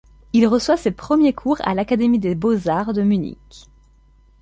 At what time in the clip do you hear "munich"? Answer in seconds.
3.03-3.69